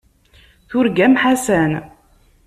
[0.69, 1.71] Turgam Ḥasan.